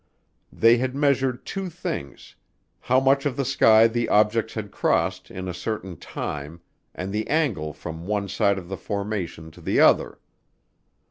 They 0.51 0.77
had 0.77 0.95
measured 0.95 1.45
two 1.45 1.69
things, 1.69 2.33
how 2.79 2.99
much 2.99 3.27
of 3.27 3.37
the 3.37 3.45
sky 3.45 3.85
the 3.85 4.09
objects 4.09 4.55
had 4.55 4.71
crossed 4.71 5.29
in 5.29 5.47
a 5.47 5.53
certain 5.53 5.95
time 5.95 6.59
and 6.95 7.13
the 7.13 7.27
angle 7.27 7.71
from 7.71 8.07
one 8.07 8.27
side 8.27 8.57
of 8.57 8.67
the 8.67 8.77
formation 8.77 9.51
to 9.51 9.61
the 9.61 9.79
other. 9.79 10.17